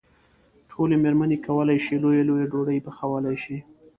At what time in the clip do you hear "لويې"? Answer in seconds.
2.03-2.23, 2.29-2.45